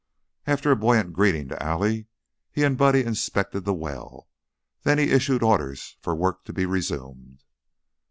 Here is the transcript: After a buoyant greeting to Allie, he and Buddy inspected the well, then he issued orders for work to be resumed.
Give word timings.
After 0.47 0.71
a 0.71 0.75
buoyant 0.75 1.13
greeting 1.13 1.47
to 1.49 1.61
Allie, 1.63 2.07
he 2.49 2.63
and 2.63 2.75
Buddy 2.75 3.03
inspected 3.03 3.65
the 3.65 3.73
well, 3.75 4.29
then 4.81 4.97
he 4.97 5.11
issued 5.11 5.43
orders 5.43 5.95
for 6.01 6.15
work 6.15 6.43
to 6.45 6.53
be 6.53 6.65
resumed. 6.65 7.43